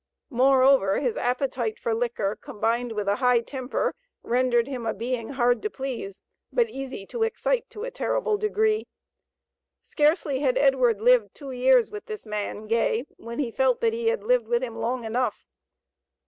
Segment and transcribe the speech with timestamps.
[0.31, 3.93] Moreover, his appetite for liquor, combined with a high temper,
[4.23, 8.87] rendered him a being hard to please, but easy to excite to a terrible degree.
[9.83, 14.07] Scarcely had Edward lived two years with this man (Gay) when he felt that he
[14.07, 15.45] had lived with him long enough.